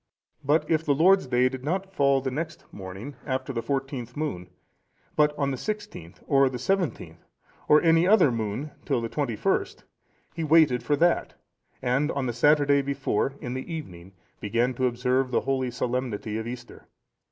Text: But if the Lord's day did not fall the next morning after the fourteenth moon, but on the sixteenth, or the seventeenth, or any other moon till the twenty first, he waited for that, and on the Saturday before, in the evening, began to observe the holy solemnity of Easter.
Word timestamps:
But 0.43 0.67
if 0.67 0.83
the 0.83 0.95
Lord's 0.95 1.27
day 1.27 1.47
did 1.47 1.63
not 1.63 1.93
fall 1.93 2.21
the 2.21 2.31
next 2.31 2.65
morning 2.73 3.15
after 3.23 3.53
the 3.53 3.61
fourteenth 3.61 4.17
moon, 4.17 4.49
but 5.15 5.37
on 5.37 5.51
the 5.51 5.57
sixteenth, 5.57 6.23
or 6.25 6.49
the 6.49 6.57
seventeenth, 6.57 7.23
or 7.67 7.83
any 7.83 8.07
other 8.07 8.31
moon 8.31 8.71
till 8.83 8.99
the 8.99 9.09
twenty 9.09 9.35
first, 9.35 9.83
he 10.33 10.43
waited 10.43 10.81
for 10.81 10.95
that, 10.95 11.35
and 11.83 12.09
on 12.13 12.25
the 12.25 12.33
Saturday 12.33 12.81
before, 12.81 13.35
in 13.41 13.53
the 13.53 13.71
evening, 13.71 14.13
began 14.39 14.73
to 14.73 14.87
observe 14.87 15.29
the 15.29 15.41
holy 15.41 15.69
solemnity 15.69 16.39
of 16.39 16.47
Easter. 16.47 16.87